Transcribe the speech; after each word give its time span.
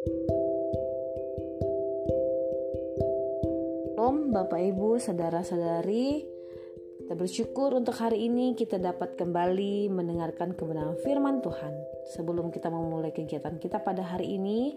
Shalom 0.00 0.16
Bapak 4.32 4.56
Ibu, 4.56 4.96
Saudara-saudari. 4.96 6.24
Kita 7.04 7.12
bersyukur 7.12 7.76
untuk 7.76 7.92
hari 8.00 8.24
ini 8.32 8.56
kita 8.56 8.80
dapat 8.80 9.20
kembali 9.20 9.92
mendengarkan 9.92 10.56
kebenaran 10.56 10.96
firman 11.04 11.44
Tuhan. 11.44 11.76
Sebelum 12.16 12.48
kita 12.48 12.72
memulai 12.72 13.12
kegiatan 13.12 13.60
kita 13.60 13.84
pada 13.84 14.00
hari 14.00 14.40
ini 14.40 14.72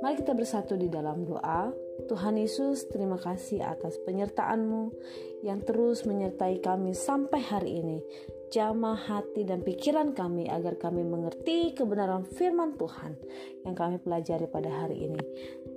Mari 0.00 0.16
kita 0.16 0.32
bersatu 0.32 0.80
di 0.80 0.88
dalam 0.88 1.28
doa 1.28 1.68
Tuhan 2.08 2.40
Yesus 2.40 2.88
terima 2.88 3.20
kasih 3.20 3.60
atas 3.60 4.00
penyertaan-Mu 4.08 4.88
Yang 5.44 5.60
terus 5.68 5.98
menyertai 6.08 6.64
kami 6.64 6.96
sampai 6.96 7.40
hari 7.44 7.84
ini 7.84 7.98
jamah 8.50 8.98
hati 8.98 9.46
dan 9.46 9.62
pikiran 9.62 10.10
kami 10.10 10.50
agar 10.50 10.74
kami 10.74 11.06
mengerti 11.06 11.70
kebenaran 11.70 12.26
firman 12.26 12.74
Tuhan 12.74 13.14
yang 13.62 13.78
kami 13.78 14.02
pelajari 14.02 14.50
pada 14.50 14.66
hari 14.66 15.06
ini. 15.06 15.22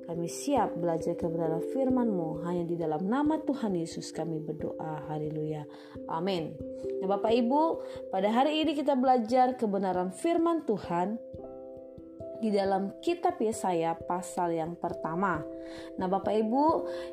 Kami 0.10 0.28
siap 0.28 0.76
belajar 0.76 1.14
kebenaran 1.14 1.62
firman-Mu 1.70 2.44
hanya 2.44 2.66
di 2.66 2.76
dalam 2.76 3.06
nama 3.06 3.40
Tuhan 3.40 3.78
Yesus 3.78 4.10
kami 4.12 4.42
berdoa. 4.42 5.06
Haleluya. 5.08 5.64
Amin. 6.10 6.58
Nah 7.00 7.08
Bapak 7.08 7.32
Ibu, 7.32 7.62
pada 8.10 8.34
hari 8.34 8.66
ini 8.66 8.74
kita 8.74 8.98
belajar 8.98 9.54
kebenaran 9.56 10.10
firman 10.10 10.66
Tuhan 10.66 11.22
di 12.44 12.52
dalam 12.52 13.00
kitab 13.00 13.40
Yesaya 13.40 13.96
pasal 13.96 14.52
yang 14.52 14.76
pertama. 14.76 15.40
Nah, 15.96 16.12
Bapak 16.12 16.36
Ibu, 16.36 16.66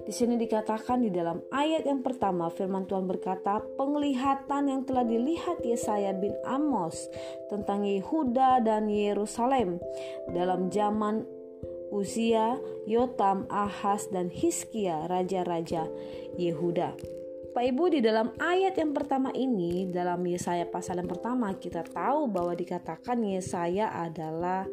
di 0.03 0.11
sini 0.11 0.35
dikatakan 0.35 1.07
di 1.07 1.15
dalam 1.15 1.39
ayat 1.55 1.87
yang 1.87 2.03
pertama 2.03 2.51
firman 2.51 2.91
Tuhan 2.91 3.07
berkata, 3.07 3.63
"Penglihatan 3.79 4.67
yang 4.67 4.83
telah 4.83 5.07
dilihat 5.07 5.63
Yesaya 5.63 6.11
bin 6.19 6.35
Amos 6.43 7.07
tentang 7.47 7.87
Yehuda 7.87 8.59
dan 8.67 8.91
Yerusalem 8.91 9.79
dalam 10.35 10.67
zaman 10.75 11.23
Uzia, 11.95 12.59
Yotam, 12.91 13.47
Ahas, 13.47 14.11
dan 14.11 14.35
Hiskia, 14.35 15.07
raja-raja 15.07 15.87
Yehuda." 16.35 16.99
Pak 17.51 17.67
Ibu 17.67 17.91
di 17.91 17.99
dalam 17.99 18.31
ayat 18.39 18.79
yang 18.79 18.95
pertama 18.95 19.35
ini 19.35 19.91
dalam 19.91 20.23
Yesaya 20.23 20.71
pasal 20.71 21.03
yang 21.03 21.11
pertama 21.11 21.51
kita 21.59 21.83
tahu 21.83 22.31
bahwa 22.31 22.55
dikatakan 22.55 23.19
Yesaya 23.27 23.91
adalah 23.91 24.71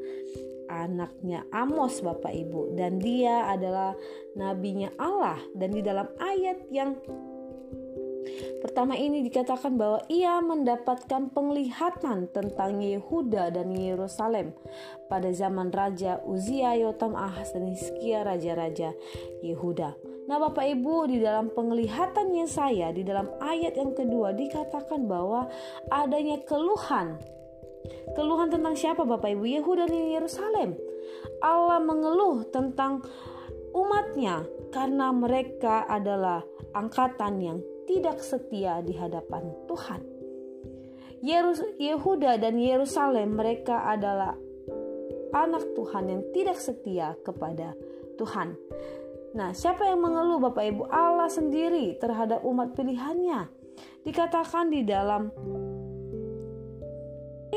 anaknya 0.67 1.47
Amos 1.51 1.99
Bapak 2.03 2.31
Ibu 2.31 2.75
dan 2.75 2.99
dia 2.99 3.47
adalah 3.49 3.97
nabinya 4.35 4.91
Allah 4.99 5.39
dan 5.55 5.73
di 5.73 5.81
dalam 5.81 6.07
ayat 6.19 6.67
yang 6.71 6.95
Pertama 8.57 8.99
ini 8.99 9.23
dikatakan 9.23 9.79
bahwa 9.79 10.03
ia 10.11 10.43
mendapatkan 10.43 11.31
penglihatan 11.31 12.27
tentang 12.33 12.83
Yehuda 12.83 13.53
dan 13.53 13.71
Yerusalem 13.71 14.51
pada 15.07 15.31
zaman 15.31 15.71
Raja 15.71 16.19
Uzia, 16.27 16.75
Yotam, 16.75 17.15
Ahas, 17.15 17.55
dan 17.55 17.69
Hizkia 17.69 18.27
raja-raja 18.27 18.91
Yehuda. 19.39 19.95
Nah 20.27 20.37
Bapak 20.43 20.67
Ibu 20.67 21.07
di 21.07 21.23
dalam 21.23 21.55
penglihatannya 21.55 22.45
saya 22.51 22.91
di 22.91 23.07
dalam 23.07 23.31
ayat 23.39 23.79
yang 23.79 23.95
kedua 23.95 24.35
dikatakan 24.35 25.07
bahwa 25.07 25.47
adanya 25.87 26.43
keluhan. 26.43 27.15
Keluhan 28.15 28.49
tentang 28.49 28.73
siapa 28.73 29.05
Bapak 29.05 29.33
Ibu? 29.37 29.45
Yehuda 29.45 29.85
dan 29.85 30.07
Yerusalem. 30.13 30.69
Allah 31.43 31.79
mengeluh 31.79 32.47
tentang 32.49 33.05
umatnya 33.75 34.43
karena 34.73 35.13
mereka 35.13 35.85
adalah 35.85 36.41
angkatan 36.73 37.39
yang 37.39 37.59
tidak 37.87 38.19
setia 38.19 38.83
di 38.83 38.97
hadapan 38.97 39.53
Tuhan. 39.69 40.01
Yehuda 41.77 42.37
dan 42.37 42.61
Yerusalem 42.61 43.37
mereka 43.39 43.89
adalah 43.89 44.37
anak 45.33 45.65
Tuhan 45.73 46.05
yang 46.09 46.21
tidak 46.33 46.57
setia 46.61 47.17
kepada 47.25 47.73
Tuhan. 48.21 48.53
Nah, 49.33 49.53
siapa 49.53 49.85
yang 49.85 50.01
mengeluh 50.01 50.41
Bapak 50.41 50.65
Ibu? 50.65 50.83
Allah 50.89 51.29
sendiri 51.29 51.97
terhadap 52.01 52.41
umat 52.45 52.73
pilihannya. 52.73 53.49
Dikatakan 54.05 54.71
di 54.71 54.81
dalam 54.87 55.29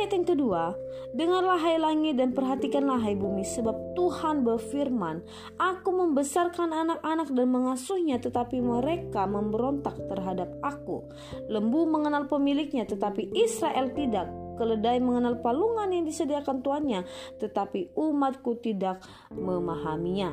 Ayat 0.00 0.16
yang 0.16 0.32
kedua, 0.32 0.72
dengarlah 1.12 1.60
hai 1.60 1.76
langit 1.76 2.16
dan 2.16 2.32
perhatikanlah 2.32 3.04
hai 3.04 3.12
bumi 3.12 3.44
sebab 3.44 3.92
Tuhan 3.92 4.48
berfirman, 4.48 5.20
aku 5.60 5.92
membesarkan 5.92 6.72
anak-anak 6.72 7.28
dan 7.28 7.44
mengasuhnya 7.52 8.16
tetapi 8.16 8.64
mereka 8.64 9.28
memberontak 9.28 10.00
terhadap 10.08 10.56
aku. 10.64 11.04
Lembu 11.52 11.84
mengenal 11.84 12.32
pemiliknya 12.32 12.88
tetapi 12.88 13.28
Israel 13.36 13.92
tidak. 13.92 14.24
Keledai 14.56 15.04
mengenal 15.04 15.36
palungan 15.44 15.92
yang 15.92 16.08
disediakan 16.08 16.64
tuannya 16.64 17.04
tetapi 17.36 17.92
umatku 17.92 18.56
tidak 18.56 19.04
memahaminya 19.36 20.32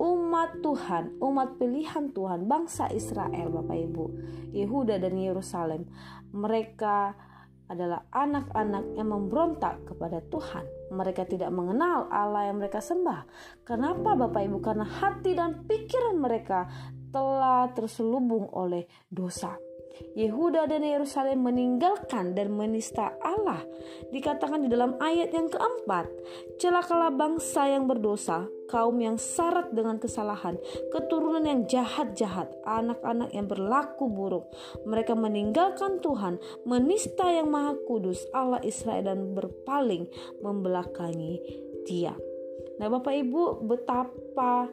umat 0.00 0.58
Tuhan, 0.64 1.20
umat 1.22 1.60
pilihan 1.60 2.10
Tuhan, 2.16 2.48
bangsa 2.48 2.88
Israel, 2.88 3.52
Bapak 3.52 3.78
Ibu, 3.78 4.04
Yehuda 4.56 4.96
dan 4.96 5.20
Yerusalem, 5.20 5.84
mereka 6.32 7.12
adalah 7.70 8.02
anak-anak 8.10 8.98
yang 8.98 9.14
memberontak 9.14 9.86
kepada 9.86 10.18
Tuhan. 10.26 10.66
Mereka 10.90 11.30
tidak 11.30 11.54
mengenal 11.54 12.10
Allah 12.10 12.50
yang 12.50 12.58
mereka 12.58 12.82
sembah. 12.82 13.22
Kenapa, 13.62 14.18
Bapak 14.18 14.42
Ibu? 14.42 14.58
Karena 14.58 14.82
hati 14.82 15.38
dan 15.38 15.62
pikiran 15.70 16.18
mereka 16.18 16.66
telah 17.14 17.70
terselubung 17.70 18.50
oleh 18.50 18.90
dosa. 19.06 19.69
Yehuda 20.18 20.66
dan 20.66 20.82
Yerusalem 20.82 21.46
meninggalkan 21.46 22.34
dan 22.34 22.50
menista 22.54 23.14
Allah. 23.22 23.62
Dikatakan 24.10 24.66
di 24.66 24.68
dalam 24.68 24.98
ayat 24.98 25.30
yang 25.30 25.46
keempat, 25.46 26.10
celakalah 26.58 27.14
bangsa 27.14 27.70
yang 27.70 27.86
berdosa, 27.86 28.50
kaum 28.66 28.98
yang 28.98 29.18
syarat 29.18 29.70
dengan 29.70 29.98
kesalahan, 30.02 30.58
keturunan 30.90 31.42
yang 31.42 31.66
jahat-jahat, 31.66 32.50
anak-anak 32.66 33.30
yang 33.34 33.46
berlaku 33.46 34.10
buruk. 34.10 34.50
Mereka 34.86 35.14
meninggalkan 35.14 36.02
Tuhan, 36.02 36.38
menista 36.66 37.30
yang 37.30 37.50
maha 37.50 37.78
kudus, 37.86 38.26
Allah 38.34 38.62
Israel 38.66 39.10
dan 39.10 39.34
berpaling 39.34 40.10
membelakangi 40.42 41.38
dia. 41.86 42.14
Nah 42.80 42.88
Bapak 42.88 43.12
Ibu 43.12 43.68
betapa 43.68 44.70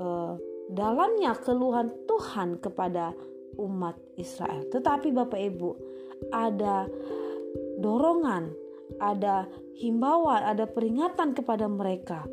uh, 0.00 0.32
dalamnya 0.72 1.36
keluhan 1.36 1.92
Tuhan 2.08 2.56
kepada 2.62 3.12
umat 3.58 3.96
Israel. 4.18 4.66
Tetapi 4.70 5.14
Bapak 5.14 5.40
Ibu, 5.40 5.70
ada 6.34 6.88
dorongan, 7.78 8.50
ada 8.98 9.46
himbauan, 9.78 10.42
ada 10.44 10.66
peringatan 10.68 11.34
kepada 11.34 11.66
mereka 11.70 12.26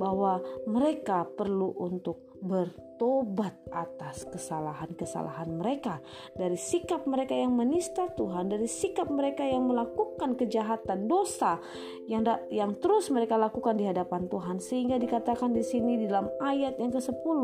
bahwa 0.00 0.40
mereka 0.64 1.28
perlu 1.28 1.72
untuk 1.76 2.31
bertobat 2.42 3.54
atas 3.70 4.26
kesalahan-kesalahan 4.26 5.54
mereka 5.54 6.02
dari 6.34 6.58
sikap 6.58 7.06
mereka 7.06 7.38
yang 7.38 7.54
menista 7.54 8.10
Tuhan 8.10 8.50
dari 8.50 8.66
sikap 8.66 9.06
mereka 9.06 9.46
yang 9.46 9.70
melakukan 9.70 10.34
kejahatan 10.34 11.06
dosa 11.06 11.62
yang 12.10 12.26
yang 12.50 12.74
terus 12.82 13.14
mereka 13.14 13.38
lakukan 13.38 13.78
di 13.78 13.86
hadapan 13.86 14.26
Tuhan. 14.26 14.58
Sehingga 14.58 14.98
dikatakan 14.98 15.54
di 15.54 15.62
sini 15.62 16.02
di 16.02 16.10
dalam 16.10 16.26
ayat 16.42 16.82
yang 16.82 16.90
ke-10 16.90 17.40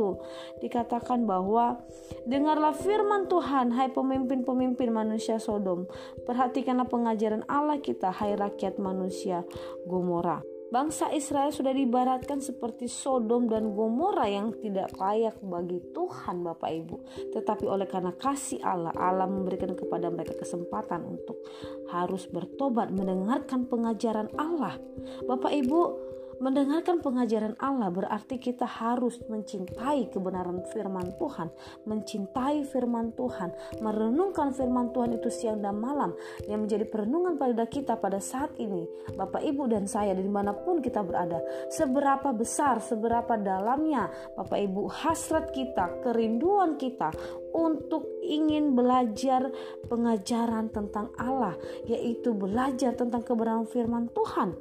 dikatakan 0.66 1.25
bahwa 1.25 1.78
dengarlah 2.26 2.75
firman 2.75 3.30
Tuhan 3.30 3.70
hai 3.78 3.94
pemimpin-pemimpin 3.94 4.91
manusia 4.91 5.38
Sodom. 5.38 5.86
Perhatikanlah 6.26 6.91
pengajaran 6.91 7.47
Allah 7.47 7.78
kita 7.78 8.10
hai 8.10 8.34
rakyat 8.34 8.82
manusia 8.82 9.47
Gomora 9.86 10.58
Bangsa 10.69 11.09
Israel 11.17 11.49
sudah 11.49 11.73
dibaratkan 11.73 12.45
seperti 12.45 12.93
Sodom 12.93 13.49
dan 13.49 13.73
Gomora 13.73 14.29
yang 14.29 14.53
tidak 14.61 14.93
layak 15.01 15.41
bagi 15.41 15.81
Tuhan 15.97 16.45
Bapak 16.45 16.69
Ibu. 16.69 16.97
Tetapi 17.33 17.65
oleh 17.65 17.89
karena 17.89 18.12
kasih 18.12 18.61
Allah, 18.61 18.93
Allah 18.93 19.25
memberikan 19.25 19.73
kepada 19.73 20.12
mereka 20.12 20.37
kesempatan 20.37 21.09
untuk 21.09 21.41
harus 21.89 22.28
bertobat 22.28 22.93
mendengarkan 22.93 23.65
pengajaran 23.65 24.28
Allah. 24.37 24.77
Bapak 25.25 25.57
Ibu, 25.57 26.08
Mendengarkan 26.38 27.03
pengajaran 27.03 27.59
Allah 27.59 27.91
berarti 27.91 28.39
kita 28.39 28.63
harus 28.63 29.18
mencintai 29.27 30.07
kebenaran 30.15 30.63
firman 30.71 31.18
Tuhan, 31.18 31.51
mencintai 31.83 32.63
firman 32.63 33.10
Tuhan, 33.18 33.51
merenungkan 33.83 34.54
firman 34.54 34.95
Tuhan 34.95 35.18
itu 35.18 35.34
siang 35.34 35.59
dan 35.59 35.83
malam 35.83 36.15
yang 36.47 36.63
menjadi 36.63 36.86
perenungan 36.86 37.34
pada 37.42 37.66
kita 37.66 37.98
pada 37.98 38.22
saat 38.22 38.54
ini, 38.54 38.86
Bapak 39.18 39.42
Ibu 39.42 39.66
dan 39.66 39.91
saya 39.91 40.15
di 40.15 40.30
mana 40.30 40.54
pun 40.54 40.78
kita 40.78 41.03
berada, 41.03 41.42
seberapa 41.74 42.30
besar, 42.30 42.78
seberapa 42.86 43.34
dalamnya 43.34 44.07
Bapak 44.39 44.63
Ibu 44.63 44.86
hasrat 44.95 45.51
kita, 45.51 46.07
kerinduan 46.07 46.78
kita 46.78 47.10
untuk 47.51 48.07
ingin 48.22 48.78
belajar 48.78 49.51
pengajaran 49.91 50.71
tentang 50.71 51.10
Allah, 51.18 51.59
yaitu 51.89 52.30
belajar 52.30 52.95
tentang 52.95 53.27
kebenaran 53.27 53.66
firman 53.66 54.07
Tuhan. 54.15 54.54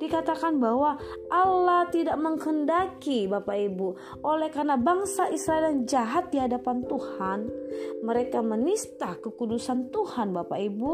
Dikatakan 0.00 0.56
bahwa 0.56 0.96
Allah 1.28 1.84
tidak 1.92 2.16
menghendaki 2.16 3.28
Bapak 3.28 3.52
Ibu, 3.52 3.88
oleh 4.24 4.48
karena 4.48 4.80
bangsa 4.80 5.28
Israel 5.28 5.68
yang 5.68 5.84
jahat 5.84 6.32
di 6.32 6.40
hadapan 6.40 6.80
Tuhan, 6.88 7.52
mereka 8.00 8.40
menista 8.40 9.12
kekudusan 9.20 9.92
Tuhan 9.92 10.32
Bapak 10.32 10.56
Ibu. 10.56 10.92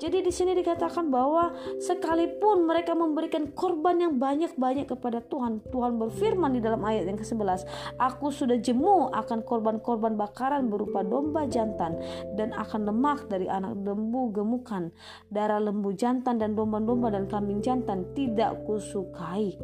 Jadi 0.00 0.24
di 0.24 0.32
sini 0.32 0.56
dikatakan 0.56 1.12
bahwa 1.12 1.52
sekalipun 1.80 2.64
mereka 2.64 2.96
memberikan 2.96 3.52
korban 3.52 4.00
yang 4.00 4.16
banyak-banyak 4.16 4.88
kepada 4.88 5.20
Tuhan, 5.28 5.60
Tuhan 5.68 6.00
berfirman 6.00 6.56
di 6.56 6.60
dalam 6.64 6.80
ayat 6.80 7.04
yang 7.04 7.20
ke-11, 7.20 7.68
"Aku 8.00 8.32
sudah 8.32 8.56
jemu 8.56 9.12
akan 9.12 9.44
korban-korban 9.44 10.16
bakaran 10.16 10.72
berupa 10.72 11.04
domba 11.04 11.44
jantan 11.44 12.00
dan 12.40 12.56
akan 12.56 12.88
lemak 12.88 13.28
dari 13.28 13.52
anak 13.52 13.76
lembu 13.84 14.32
gemukan, 14.32 14.88
darah 15.28 15.60
lembu 15.60 15.92
jantan 15.92 16.40
dan 16.40 16.56
domba-domba 16.56 17.12
dan 17.12 17.28
kambing 17.28 17.60
jantan 17.60 18.08
tidak 18.16 18.64
kusukai." 18.64 19.63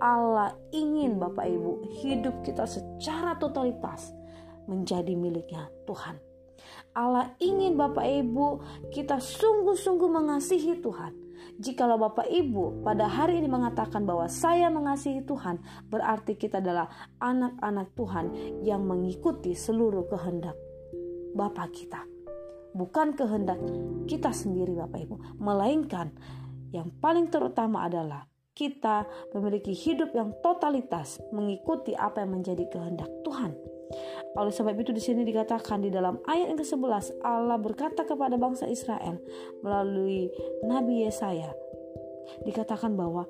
Allah 0.00 0.56
ingin 0.72 1.20
Bapak 1.20 1.44
Ibu 1.44 2.00
hidup 2.00 2.40
kita 2.40 2.64
secara 2.64 3.36
totalitas 3.36 4.16
menjadi 4.64 5.12
miliknya 5.12 5.68
Tuhan. 5.84 6.16
Allah 6.94 7.34
ingin 7.38 7.78
Bapak 7.78 8.04
Ibu 8.04 8.46
kita 8.90 9.22
sungguh-sungguh 9.22 10.10
mengasihi 10.10 10.80
Tuhan. 10.82 11.12
Jikalau 11.60 12.00
Bapak 12.00 12.28
Ibu 12.28 12.84
pada 12.84 13.08
hari 13.08 13.40
ini 13.40 13.48
mengatakan 13.48 14.04
bahwa 14.04 14.28
saya 14.28 14.68
mengasihi 14.68 15.24
Tuhan, 15.24 15.60
berarti 15.88 16.36
kita 16.36 16.60
adalah 16.60 16.88
anak-anak 17.20 17.92
Tuhan 17.96 18.26
yang 18.64 18.84
mengikuti 18.84 19.56
seluruh 19.56 20.08
kehendak 20.08 20.56
Bapa 21.36 21.68
kita. 21.72 22.04
Bukan 22.70 23.18
kehendak 23.18 23.58
kita 24.06 24.30
sendiri 24.30 24.76
Bapak 24.78 25.00
Ibu, 25.04 25.16
melainkan 25.42 26.14
yang 26.70 26.92
paling 27.02 27.26
terutama 27.26 27.90
adalah 27.90 28.29
kita 28.60 29.08
memiliki 29.32 29.72
hidup 29.72 30.12
yang 30.12 30.36
totalitas 30.44 31.16
mengikuti 31.32 31.96
apa 31.96 32.20
yang 32.20 32.36
menjadi 32.36 32.68
kehendak 32.68 33.08
Tuhan. 33.24 33.56
Oleh 34.36 34.52
sebab 34.52 34.76
itu 34.76 34.92
di 34.92 35.00
sini 35.00 35.24
dikatakan 35.24 35.80
di 35.80 35.88
dalam 35.88 36.20
ayat 36.28 36.52
yang 36.52 36.60
ke-11 36.60 37.24
Allah 37.24 37.56
berkata 37.56 38.04
kepada 38.04 38.36
bangsa 38.36 38.68
Israel 38.68 39.16
melalui 39.64 40.28
Nabi 40.68 41.08
Yesaya 41.08 41.50
dikatakan 42.46 42.94
bahwa 42.94 43.26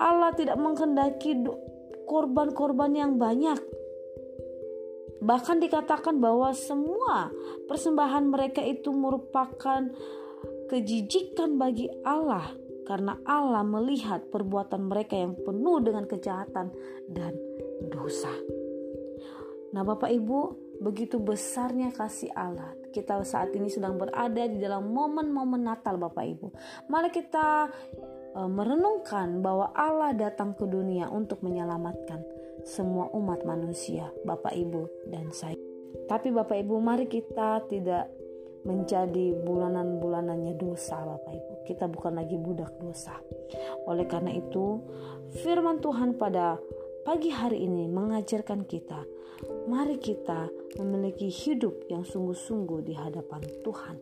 Allah 0.00 0.32
tidak 0.32 0.56
menghendaki 0.56 1.44
korban-korban 2.08 2.94
yang 2.94 3.12
banyak 3.20 3.60
Bahkan 5.24 5.56
dikatakan 5.56 6.20
bahwa 6.20 6.52
semua 6.52 7.32
persembahan 7.64 8.28
mereka 8.28 8.60
itu 8.60 8.92
merupakan 8.92 9.88
kejijikan 10.68 11.56
bagi 11.56 11.88
Allah 12.04 12.52
karena 12.84 13.16
Allah 13.24 13.64
melihat 13.64 14.28
perbuatan 14.28 14.88
mereka 14.88 15.16
yang 15.16 15.34
penuh 15.34 15.80
dengan 15.80 16.04
kejahatan 16.04 16.68
dan 17.08 17.32
dosa. 17.88 18.30
Nah, 19.74 19.82
Bapak 19.82 20.12
Ibu, 20.12 20.38
begitu 20.78 21.18
besarnya 21.18 21.90
kasih 21.90 22.30
Allah. 22.36 22.76
Kita 22.94 23.18
saat 23.26 23.50
ini 23.58 23.66
sedang 23.66 23.98
berada 23.98 24.46
di 24.46 24.62
dalam 24.62 24.94
momen-momen 24.94 25.66
Natal, 25.66 25.98
Bapak 25.98 26.22
Ibu. 26.22 26.46
Mari 26.86 27.10
kita 27.10 27.66
uh, 28.38 28.50
merenungkan 28.50 29.42
bahwa 29.42 29.74
Allah 29.74 30.14
datang 30.14 30.54
ke 30.54 30.62
dunia 30.62 31.10
untuk 31.10 31.42
menyelamatkan 31.42 32.22
semua 32.62 33.10
umat 33.12 33.42
manusia, 33.42 34.14
Bapak 34.22 34.54
Ibu 34.54 35.10
dan 35.10 35.34
saya. 35.34 35.58
Tapi 36.06 36.30
Bapak 36.30 36.58
Ibu, 36.62 36.78
mari 36.78 37.10
kita 37.10 37.66
tidak 37.66 38.23
menjadi 38.64 39.36
bulanan-bulanannya 39.44 40.56
dosa 40.56 41.04
Bapak 41.04 41.32
Ibu. 41.36 41.52
Kita 41.68 41.84
bukan 41.88 42.16
lagi 42.16 42.36
budak 42.40 42.72
dosa. 42.80 43.20
Oleh 43.84 44.08
karena 44.08 44.32
itu, 44.32 44.80
firman 45.44 45.84
Tuhan 45.84 46.16
pada 46.16 46.56
pagi 47.04 47.28
hari 47.28 47.68
ini 47.68 47.84
mengajarkan 47.86 48.64
kita, 48.64 49.04
mari 49.68 50.00
kita 50.00 50.48
memiliki 50.80 51.28
hidup 51.28 51.84
yang 51.92 52.02
sungguh-sungguh 52.02 52.80
di 52.82 52.96
hadapan 52.96 53.44
Tuhan. 53.60 53.96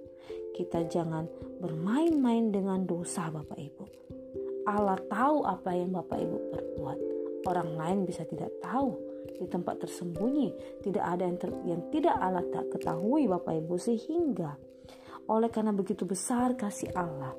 Kita 0.55 0.87
jangan 0.87 1.27
bermain-main 1.59 2.55
dengan 2.55 2.87
dosa 2.87 3.29
Bapak 3.29 3.59
Ibu. 3.59 3.85
Allah 4.71 4.99
tahu 5.11 5.43
apa 5.43 5.75
yang 5.75 5.91
Bapak 5.91 6.19
Ibu 6.23 6.37
perbuat. 6.55 6.99
Orang 7.51 7.75
lain 7.75 8.07
bisa 8.07 8.23
tidak 8.23 8.55
tahu 8.63 9.12
di 9.39 9.47
tempat 9.49 9.85
tersembunyi 9.87 10.81
tidak 10.85 11.05
ada 11.05 11.25
yang, 11.25 11.39
ter, 11.39 11.51
yang 11.65 11.81
tidak 11.89 12.17
Allah 12.19 12.45
tak 12.53 12.69
ketahui 12.73 13.29
Bapak 13.29 13.57
Ibu 13.63 13.77
sehingga 13.79 14.57
oleh 15.31 15.55
karena 15.55 15.71
begitu 15.71 16.03
besar 16.03 16.59
kasih 16.59 16.91
Allah, 16.99 17.31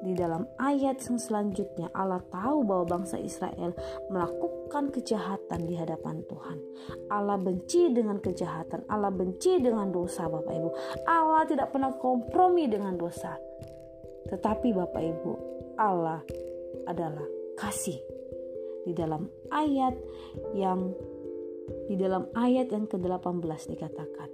di 0.00 0.16
dalam 0.16 0.48
ayat 0.56 1.04
yang 1.04 1.20
selanjutnya 1.20 1.92
Allah 1.92 2.24
tahu 2.32 2.64
bahwa 2.64 2.96
bangsa 2.96 3.20
Israel 3.20 3.76
melakukan 4.08 4.88
kejahatan 4.88 5.68
di 5.68 5.76
hadapan 5.76 6.24
Tuhan. 6.24 6.58
Allah 7.12 7.36
benci 7.36 7.92
dengan 7.92 8.24
kejahatan, 8.24 8.88
Allah 8.88 9.12
benci 9.12 9.60
dengan 9.60 9.92
dosa 9.92 10.32
Bapak 10.32 10.48
Ibu. 10.48 10.70
Allah 11.04 11.44
tidak 11.44 11.68
pernah 11.76 11.92
kompromi 11.92 12.64
dengan 12.72 12.96
dosa. 12.96 13.36
Tetapi 14.32 14.72
Bapak 14.72 15.02
Ibu, 15.04 15.32
Allah 15.76 16.24
adalah 16.88 17.26
kasih. 17.60 18.00
Di 18.88 18.96
dalam 18.96 19.28
ayat 19.52 19.92
yang 20.56 20.96
di 21.88 21.94
dalam 21.98 22.30
ayat 22.34 22.70
yang 22.70 22.86
ke-18 22.86 23.70
dikatakan, 23.70 24.30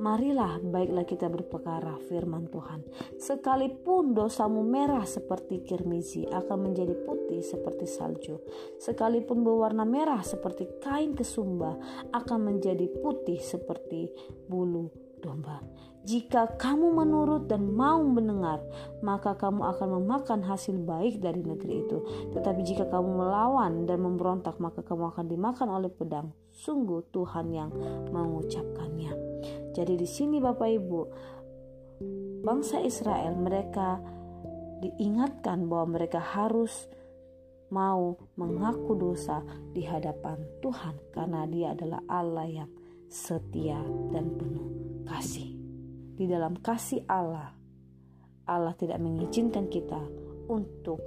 Marilah 0.00 0.58
baiklah 0.62 1.06
kita 1.06 1.30
berpekara 1.30 2.00
firman 2.10 2.50
Tuhan. 2.50 2.82
Sekalipun 3.20 4.16
dosamu 4.16 4.64
merah 4.66 5.06
seperti 5.06 5.62
kirmizi 5.62 6.26
akan 6.26 6.70
menjadi 6.70 6.94
putih 7.04 7.44
seperti 7.44 7.86
salju. 7.86 8.40
Sekalipun 8.80 9.46
berwarna 9.46 9.86
merah 9.86 10.22
seperti 10.24 10.66
kain 10.82 11.14
kesumba 11.14 11.78
akan 12.10 12.54
menjadi 12.54 12.90
putih 13.02 13.38
seperti 13.38 14.10
bulu 14.50 15.03
domba. 15.24 15.64
Jika 16.04 16.60
kamu 16.60 17.00
menurut 17.00 17.48
dan 17.48 17.72
mau 17.72 18.04
mendengar, 18.04 18.60
maka 19.00 19.32
kamu 19.40 19.64
akan 19.72 19.88
memakan 19.96 20.44
hasil 20.44 20.76
baik 20.84 21.24
dari 21.24 21.40
negeri 21.40 21.80
itu. 21.80 22.04
Tetapi 22.36 22.60
jika 22.60 22.92
kamu 22.92 23.24
melawan 23.24 23.88
dan 23.88 24.04
memberontak, 24.04 24.60
maka 24.60 24.84
kamu 24.84 25.16
akan 25.16 25.24
dimakan 25.32 25.68
oleh 25.72 25.88
pedang. 25.88 26.28
Sungguh 26.52 27.08
Tuhan 27.08 27.48
yang 27.56 27.72
mengucapkannya. 28.12 29.16
Jadi 29.72 29.96
di 29.96 30.04
sini 30.04 30.44
Bapak 30.44 30.68
Ibu, 30.68 31.00
bangsa 32.44 32.84
Israel 32.84 33.32
mereka 33.40 33.96
diingatkan 34.84 35.64
bahwa 35.72 35.96
mereka 35.96 36.20
harus 36.20 36.84
mau 37.72 38.20
mengaku 38.36 38.92
dosa 38.92 39.40
di 39.72 39.88
hadapan 39.88 40.36
Tuhan 40.60 41.00
karena 41.16 41.48
Dia 41.48 41.72
adalah 41.72 42.04
Allah 42.12 42.44
yang 42.44 42.70
setia 43.08 43.80
dan 44.12 44.36
penuh 44.36 44.83
kasih. 45.06 45.56
Di 46.14 46.24
dalam 46.30 46.58
kasih 46.58 47.04
Allah, 47.10 47.52
Allah 48.44 48.74
tidak 48.76 49.00
mengizinkan 49.00 49.68
kita 49.72 50.00
untuk 50.48 51.00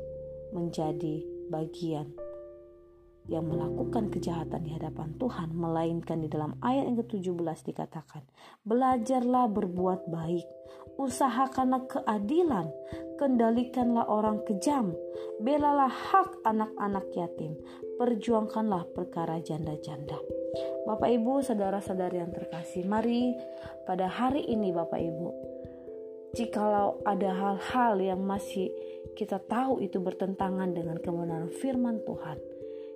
menjadi 0.51 1.21
bagian 1.47 2.11
yang 3.27 3.44
melakukan 3.44 4.07
kejahatan 4.07 4.63
di 4.63 4.71
hadapan 4.71 5.11
Tuhan, 5.19 5.51
melainkan 5.51 6.23
di 6.23 6.31
dalam 6.31 6.56
ayat 6.63 6.87
yang 6.87 6.97
ke-17 7.04 7.59
dikatakan, 7.68 8.23
"Belajarlah 8.63 9.51
berbuat 9.51 10.07
baik, 10.07 10.47
usahakanlah 10.95 11.92
keadilan, 11.92 12.71
kendalikanlah 13.19 14.07
orang 14.07 14.39
kejam, 14.47 14.95
belalah 15.44 15.92
hak 15.92 16.39
anak-anak 16.47 17.06
yatim, 17.13 17.59
perjuangkanlah 17.97 18.87
perkara 18.94 19.42
janda-janda." 19.44 20.18
Bapak 20.87 21.11
Ibu, 21.11 21.44
saudara-saudari 21.44 22.23
yang 22.23 22.31
terkasih, 22.31 22.87
mari 22.87 23.35
pada 23.83 24.07
hari 24.07 24.47
ini 24.47 24.71
Bapak 24.71 24.97
Ibu, 24.97 25.27
jikalau 26.31 27.04
ada 27.04 27.30
hal-hal 27.35 27.99
yang 27.99 28.23
masih 28.23 28.71
kita 29.19 29.44
tahu 29.44 29.83
itu 29.83 29.99
bertentangan 29.99 30.71
dengan 30.71 30.95
kebenaran 31.04 31.51
firman 31.51 31.99
Tuhan, 32.07 32.39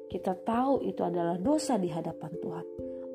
kita 0.08 0.40
tahu 0.48 0.88
itu 0.88 1.04
adalah 1.04 1.36
dosa 1.36 1.76
di 1.76 1.92
hadapan 1.92 2.32
Tuhan. 2.40 2.66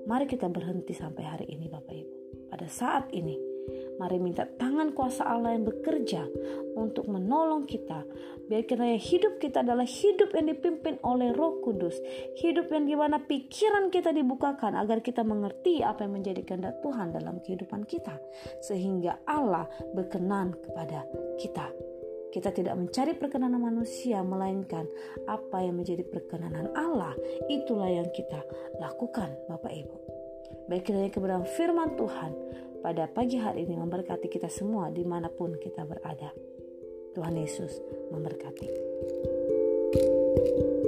Mari 0.07 0.28
kita 0.28 0.47
berhenti 0.47 0.93
sampai 0.95 1.25
hari 1.25 1.47
ini 1.50 1.66
Bapak 1.66 1.95
Ibu. 1.97 2.14
Pada 2.47 2.69
saat 2.71 3.11
ini, 3.11 3.57
Mari 3.97 4.21
minta 4.21 4.45
tangan 4.45 4.93
kuasa 4.93 5.25
Allah 5.25 5.57
yang 5.57 5.64
bekerja 5.66 6.28
untuk 6.76 7.09
menolong 7.09 7.64
kita. 7.64 8.04
Biar 8.47 8.62
kiranya 8.68 9.00
hidup 9.00 9.40
kita 9.40 9.64
adalah 9.64 9.88
hidup 9.88 10.30
yang 10.37 10.52
dipimpin 10.52 11.00
oleh 11.02 11.33
Roh 11.33 11.59
Kudus. 11.64 11.99
Hidup 12.38 12.71
yang 12.71 12.85
di 12.87 12.95
mana 12.95 13.18
pikiran 13.18 13.88
kita 13.88 14.12
dibukakan 14.12 14.76
agar 14.76 15.00
kita 15.00 15.25
mengerti 15.25 15.80
apa 15.83 16.04
yang 16.04 16.21
menjadi 16.21 16.45
kehendak 16.45 16.78
Tuhan 16.85 17.16
dalam 17.16 17.40
kehidupan 17.42 17.88
kita. 17.88 18.14
Sehingga 18.62 19.26
Allah 19.26 19.66
berkenan 19.97 20.54
kepada 20.61 21.09
kita. 21.40 21.73
Kita 22.30 22.52
tidak 22.52 22.76
mencari 22.76 23.16
perkenanan 23.16 23.56
manusia, 23.56 24.21
melainkan 24.21 24.85
apa 25.25 25.64
yang 25.64 25.80
menjadi 25.80 26.04
perkenanan 26.04 26.68
Allah. 26.76 27.16
Itulah 27.49 27.88
yang 27.88 28.12
kita 28.12 28.45
lakukan, 28.76 29.33
Bapak 29.49 29.73
Ibu. 29.73 29.97
Baik 30.68 30.85
kiranya 30.85 31.11
kebenaran 31.14 31.47
firman 31.47 31.97
Tuhan 31.97 32.35
pada 32.83 33.06
pagi 33.11 33.38
hari 33.38 33.64
ini 33.66 33.78
memberkati 33.78 34.26
kita 34.30 34.50
semua 34.50 34.90
di 34.90 35.02
mana 35.06 35.30
pun 35.30 35.54
kita 35.56 35.87
berada. 35.87 36.30
Tuhan 37.17 37.33
Yesus 37.33 37.81
memberkati. 38.13 38.69
thank 39.97 40.05
you 40.05 40.86